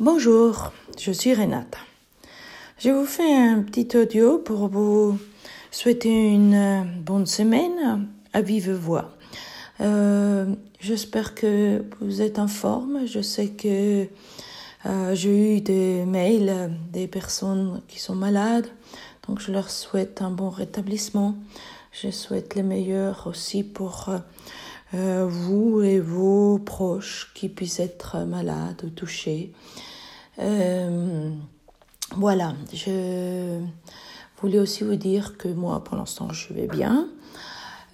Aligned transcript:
Bonjour, 0.00 0.72
je 0.98 1.12
suis 1.12 1.34
Renata. 1.34 1.78
Je 2.78 2.90
vous 2.90 3.06
fais 3.06 3.32
un 3.32 3.62
petit 3.62 3.96
audio 3.96 4.38
pour 4.38 4.66
vous 4.66 5.16
souhaiter 5.70 6.32
une 6.32 6.52
euh, 6.52 6.82
bonne 6.82 7.26
semaine 7.26 8.08
à 8.32 8.40
vive 8.40 8.72
voix. 8.72 9.16
Euh, 9.80 10.52
J'espère 10.80 11.36
que 11.36 11.84
vous 12.00 12.22
êtes 12.22 12.40
en 12.40 12.48
forme. 12.48 13.06
Je 13.06 13.20
sais 13.20 13.50
que 13.50 14.08
euh, 14.86 15.14
j'ai 15.14 15.58
eu 15.58 15.60
des 15.60 16.04
mails 16.04 16.72
des 16.92 17.06
personnes 17.06 17.80
qui 17.86 18.00
sont 18.00 18.16
malades, 18.16 18.66
donc 19.28 19.38
je 19.38 19.52
leur 19.52 19.70
souhaite 19.70 20.22
un 20.22 20.32
bon 20.32 20.50
rétablissement. 20.50 21.36
Je 21.92 22.10
souhaite 22.10 22.56
le 22.56 22.64
meilleur 22.64 23.28
aussi 23.28 23.62
pour 23.62 24.08
euh, 24.94 25.26
vous 25.28 25.82
et 25.82 25.98
vos 25.98 26.58
proches 26.58 27.32
qui 27.34 27.48
puissent 27.48 27.80
être 27.80 28.18
malades 28.20 28.80
ou 28.84 28.90
touchés. 28.90 29.52
Euh, 30.38 31.30
voilà, 32.16 32.54
je 32.72 33.58
voulais 34.40 34.60
aussi 34.60 34.84
vous 34.84 34.94
dire 34.94 35.36
que 35.36 35.48
moi, 35.48 35.82
pour 35.82 35.96
l'instant, 35.96 36.28
je 36.32 36.52
vais 36.54 36.68
bien. 36.68 37.08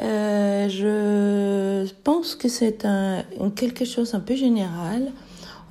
Euh, 0.00 0.68
je 0.70 1.92
pense 2.02 2.34
que 2.34 2.48
c'est 2.48 2.86
un, 2.86 3.24
quelque 3.54 3.84
chose 3.84 4.14
un 4.14 4.20
peu 4.20 4.34
général. 4.34 5.12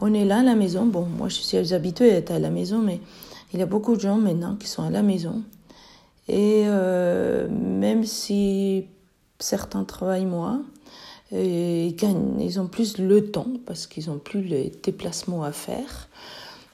On 0.01 0.13
est 0.13 0.25
là 0.25 0.39
à 0.39 0.43
la 0.43 0.55
maison. 0.55 0.85
Bon, 0.85 1.05
moi, 1.05 1.29
je 1.29 1.35
suis 1.35 1.73
habituée 1.73 2.11
à 2.11 2.17
être 2.17 2.31
à 2.31 2.39
la 2.39 2.51
maison, 2.51 2.79
mais 2.79 2.99
il 3.51 3.59
y 3.59 3.63
a 3.63 3.67
beaucoup 3.67 3.95
de 3.95 4.01
gens 4.01 4.17
maintenant 4.17 4.57
qui 4.57 4.67
sont 4.67 4.83
à 4.83 4.91
la 4.91 5.01
maison. 5.01 5.41
Et 6.27 6.65
même 6.65 8.03
si 8.03 8.85
certains 9.39 9.83
travaillent 9.83 10.25
moins, 10.25 10.63
ils, 11.31 11.95
gagnent, 11.95 12.39
ils 12.39 12.59
ont 12.59 12.67
plus 12.67 12.97
le 12.97 13.31
temps 13.31 13.47
parce 13.65 13.87
qu'ils 13.87 14.07
n'ont 14.07 14.19
plus 14.19 14.41
les 14.41 14.71
déplacements 14.83 15.43
à 15.43 15.51
faire. 15.51 16.07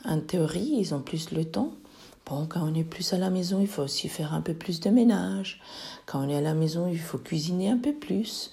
En 0.06 0.20
théorie, 0.20 0.76
ils 0.78 0.94
ont 0.94 1.02
plus 1.02 1.32
le 1.32 1.46
temps. 1.46 1.74
Bon, 2.26 2.46
quand 2.48 2.62
on 2.64 2.74
est 2.76 2.84
plus 2.84 3.14
à 3.14 3.18
la 3.18 3.30
maison, 3.30 3.60
il 3.62 3.68
faut 3.68 3.82
aussi 3.82 4.08
faire 4.08 4.34
un 4.34 4.42
peu 4.42 4.54
plus 4.54 4.80
de 4.80 4.90
ménage. 4.90 5.60
Quand 6.06 6.26
on 6.26 6.30
est 6.30 6.36
à 6.36 6.42
la 6.42 6.54
maison, 6.54 6.88
il 6.88 7.00
faut 7.00 7.18
cuisiner 7.18 7.70
un 7.70 7.78
peu 7.78 7.94
plus. 7.94 8.52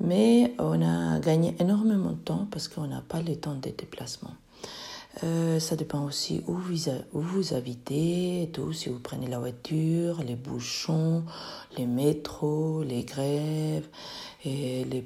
Mais 0.00 0.52
on 0.58 0.82
a 0.82 1.18
gagné 1.20 1.54
énormément 1.60 2.10
de 2.10 2.16
temps 2.16 2.46
parce 2.50 2.68
qu'on 2.68 2.86
n'a 2.86 3.02
pas 3.02 3.22
le 3.22 3.36
temps 3.36 3.54
des 3.54 3.72
déplacements. 3.72 4.34
Euh, 5.22 5.60
ça 5.60 5.76
dépend 5.76 6.04
aussi 6.04 6.42
où 6.48 6.54
vous, 6.54 6.88
où 7.12 7.20
vous 7.20 7.54
habitez, 7.54 8.50
tout, 8.52 8.72
si 8.72 8.88
vous 8.88 8.98
prenez 8.98 9.28
la 9.28 9.38
voiture, 9.38 10.20
les 10.26 10.34
bouchons, 10.34 11.22
les 11.78 11.86
métros, 11.86 12.82
les 12.82 13.04
grèves, 13.04 13.86
et 14.44 14.84
les 14.84 15.04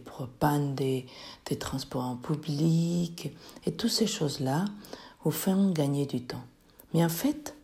des, 0.75 1.07
des 1.47 1.59
transports 1.59 2.05
en 2.05 2.17
public, 2.17 3.31
et 3.67 3.73
toutes 3.73 3.91
ces 3.91 4.07
choses-là 4.07 4.65
vous 5.25 5.31
font 5.31 5.71
gagner 5.71 6.07
du 6.07 6.23
temps. 6.23 6.45
Mais 6.95 7.05
en 7.05 7.09
fait, 7.09 7.55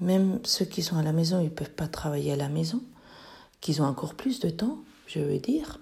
même 0.00 0.40
ceux 0.44 0.64
qui 0.64 0.82
sont 0.82 0.96
à 0.96 1.02
la 1.02 1.12
maison, 1.12 1.40
ils 1.40 1.44
ne 1.44 1.48
peuvent 1.50 1.70
pas 1.70 1.88
travailler 1.88 2.32
à 2.32 2.36
la 2.36 2.48
maison, 2.48 2.82
qu'ils 3.60 3.82
ont 3.82 3.86
encore 3.86 4.14
plus 4.14 4.40
de 4.40 4.50
temps, 4.50 4.78
je 5.06 5.20
veux 5.20 5.38
dire, 5.38 5.78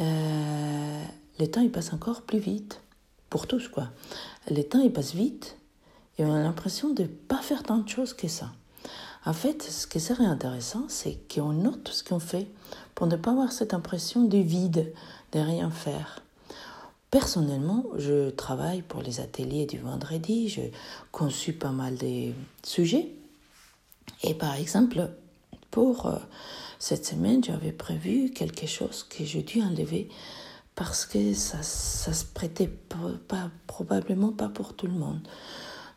euh, 0.00 1.04
le 1.38 1.46
temps 1.46 1.60
il 1.60 1.70
passe 1.70 1.92
encore 1.92 2.22
plus 2.22 2.38
vite 2.38 2.80
pour 3.30 3.46
tous, 3.46 3.68
quoi. 3.68 3.90
Le 4.50 4.62
temps, 4.62 4.80
il 4.80 4.92
passe 4.92 5.14
vite 5.14 5.56
et 6.18 6.24
on 6.24 6.32
a 6.32 6.42
l'impression 6.42 6.92
de 6.92 7.02
ne 7.02 7.08
pas 7.08 7.42
faire 7.42 7.62
tant 7.62 7.78
de 7.78 7.88
choses 7.88 8.14
que 8.14 8.28
ça. 8.28 8.52
En 9.26 9.32
fait, 9.32 9.60
ce 9.64 9.88
qui 9.88 9.98
serait 9.98 10.24
intéressant, 10.24 10.84
c'est 10.88 11.18
qu'on 11.28 11.52
note 11.52 11.88
ce 11.88 12.04
qu'on 12.04 12.20
fait 12.20 12.46
pour 12.94 13.08
ne 13.08 13.16
pas 13.16 13.32
avoir 13.32 13.50
cette 13.50 13.74
impression 13.74 14.22
de 14.22 14.38
vide, 14.38 14.92
de 15.32 15.40
rien 15.40 15.68
faire. 15.68 16.22
Personnellement, 17.10 17.84
je 17.96 18.30
travaille 18.30 18.82
pour 18.82 19.02
les 19.02 19.18
ateliers 19.18 19.66
du 19.66 19.78
vendredi, 19.78 20.48
je 20.48 20.60
conçus 21.10 21.52
pas 21.52 21.72
mal 21.72 21.96
de 21.96 22.32
sujets. 22.64 23.08
Et 24.22 24.34
par 24.34 24.54
exemple, 24.54 25.10
pour 25.72 26.06
euh, 26.06 26.18
cette 26.78 27.04
semaine, 27.04 27.42
j'avais 27.42 27.72
prévu 27.72 28.30
quelque 28.30 28.68
chose 28.68 29.02
que 29.02 29.24
j'ai 29.24 29.42
dû 29.42 29.60
enlever 29.60 30.08
parce 30.76 31.04
que 31.04 31.34
ça, 31.34 31.62
ça 31.62 32.12
se 32.12 32.24
prêtait 32.24 32.70
probablement 33.66 34.30
pas 34.30 34.48
pour 34.48 34.74
tout 34.74 34.86
le 34.86 34.92
monde. 34.92 35.26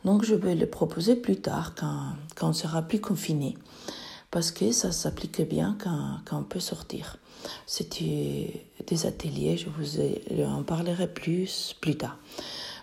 Donc 0.05 0.23
je 0.23 0.35
vais 0.35 0.55
le 0.55 0.65
proposer 0.65 1.15
plus 1.15 1.37
tard, 1.37 1.73
quand, 1.75 2.13
quand 2.35 2.49
on 2.49 2.53
sera 2.53 2.81
plus 2.81 3.01
confiné, 3.01 3.57
parce 4.31 4.51
que 4.51 4.71
ça 4.71 4.91
s'applique 4.91 5.41
bien 5.41 5.77
quand, 5.81 6.19
quand 6.25 6.39
on 6.39 6.43
peut 6.43 6.59
sortir. 6.59 7.17
C'était 7.65 8.65
des 8.87 9.05
ateliers, 9.05 9.57
je 9.57 9.69
vous 9.69 10.43
en 10.43 10.63
parlerai 10.63 11.07
plus 11.07 11.75
plus 11.79 11.97
tard. 11.97 12.17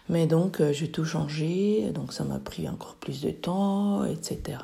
Mais 0.09 0.27
donc 0.27 0.61
euh, 0.61 0.73
j'ai 0.73 0.91
tout 0.91 1.05
changé, 1.05 1.91
donc 1.93 2.13
ça 2.13 2.25
m'a 2.25 2.39
pris 2.39 2.69
encore 2.69 2.95
plus 2.95 3.21
de 3.21 3.31
temps, 3.31 4.05
etc. 4.05 4.59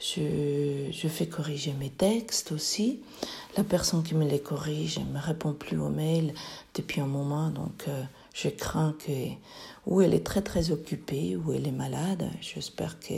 Je, 0.00 0.90
je, 0.92 1.08
fais 1.08 1.26
corriger 1.26 1.72
mes 1.78 1.90
textes 1.90 2.52
aussi. 2.52 3.00
La 3.56 3.64
personne 3.64 4.02
qui 4.02 4.14
me 4.14 4.24
les 4.24 4.40
corrige 4.40 4.98
ne 4.98 5.12
me 5.12 5.18
répond 5.18 5.52
plus 5.52 5.78
aux 5.78 5.88
mails 5.88 6.32
depuis 6.74 7.00
un 7.00 7.06
moment, 7.06 7.50
donc 7.50 7.84
euh, 7.88 8.02
je 8.34 8.48
crains 8.48 8.94
que 8.98 9.12
ou 9.86 10.02
elle 10.02 10.14
est 10.14 10.24
très 10.24 10.42
très 10.42 10.70
occupée 10.70 11.36
ou 11.36 11.52
elle 11.52 11.66
est 11.66 11.72
malade. 11.72 12.28
J'espère 12.40 13.00
que 13.00 13.14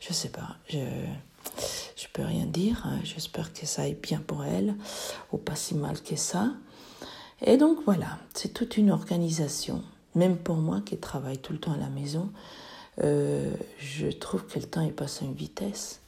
je 0.00 0.12
sais 0.12 0.30
pas. 0.30 0.56
Je 0.68 0.78
je 1.96 2.06
peux 2.12 2.22
rien 2.22 2.46
dire. 2.46 2.86
J'espère 3.04 3.52
que 3.52 3.66
ça 3.66 3.82
aille 3.82 3.94
bien 4.00 4.20
pour 4.20 4.44
elle 4.44 4.74
ou 5.32 5.38
pas 5.38 5.56
si 5.56 5.74
mal 5.74 6.00
que 6.00 6.16
ça. 6.16 6.52
Et 7.44 7.56
donc 7.56 7.78
voilà, 7.84 8.18
c'est 8.34 8.52
toute 8.52 8.76
une 8.76 8.90
organisation. 8.90 9.82
Même 10.14 10.36
pour 10.36 10.56
moi 10.56 10.80
qui 10.84 10.96
travaille 10.98 11.38
tout 11.38 11.52
le 11.52 11.58
temps 11.58 11.72
à 11.72 11.78
la 11.78 11.88
maison, 11.88 12.30
euh, 13.02 13.52
je 13.78 14.08
trouve 14.08 14.46
que 14.46 14.58
le 14.58 14.66
temps 14.66 14.82
est 14.82 14.92
passé 14.92 15.24
à 15.24 15.28
une 15.28 15.34
vitesse. 15.34 16.00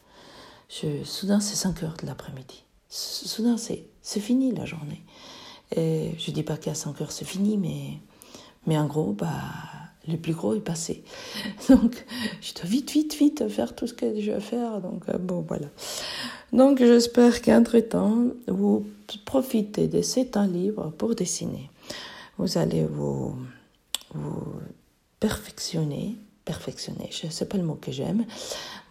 Soudain, 1.05 1.41
c'est 1.41 1.57
5 1.57 1.83
heures 1.83 1.97
de 2.01 2.07
l'après-midi. 2.07 2.65
Soudain, 2.89 3.57
c'est, 3.57 3.85
c'est 4.03 4.21
fini 4.21 4.53
la 4.53 4.65
journée. 4.65 5.03
Et 5.75 6.13
je 6.19 6.31
dis 6.31 6.43
pas 6.43 6.57
qu'à 6.57 6.75
5 6.75 7.01
heures 7.01 7.13
c'est 7.13 7.25
fini, 7.25 7.57
mais, 7.57 7.99
mais 8.67 8.79
en 8.79 8.87
gros, 8.87 9.13
bah, 9.13 9.31
le 10.09 10.17
plus 10.17 10.35
gros 10.35 10.55
est 10.55 10.61
passé. 10.61 11.03
Donc, 11.69 12.05
je 12.41 12.55
dois 12.55 12.65
vite, 12.65 12.91
vite, 12.93 13.15
vite 13.15 13.49
faire 13.49 13.75
tout 13.75 13.87
ce 13.87 13.95
que 13.95 14.19
j'ai 14.21 14.35
à 14.35 14.41
faire. 14.41 14.81
Donc, 14.81 15.09
euh, 15.09 15.19
bon, 15.19 15.45
voilà. 15.47 15.67
Donc, 16.53 16.79
j'espère 16.79 17.43
qu'entre-temps, 17.43 18.27
vous 18.49 18.87
profitez 19.25 19.89
de 19.89 20.03
ces 20.03 20.27
temps 20.27 20.47
libres 20.47 20.93
pour 20.99 21.15
dessiner. 21.15 21.71
Vous 22.39 22.59
allez 22.59 22.85
vous, 22.85 23.37
perfectionner 25.21 26.17
perfectionner, 26.45 27.11
c'est 27.11 27.49
pas 27.49 27.57
le 27.57 27.65
mot 27.65 27.75
que 27.75 27.93
j'aime, 27.93 28.25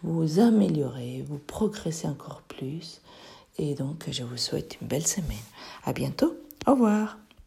vous 0.02 0.40
améliorer, 0.40 1.24
vous 1.26 1.38
progresser 1.38 2.08
encore 2.08 2.42
plus. 2.42 3.00
Et 3.58 3.74
donc, 3.74 4.06
je 4.10 4.24
vous 4.24 4.36
souhaite 4.36 4.78
une 4.80 4.88
belle 4.88 5.06
semaine. 5.06 5.36
À 5.84 5.92
bientôt. 5.92 6.34
Au 6.66 6.72
revoir. 6.72 7.23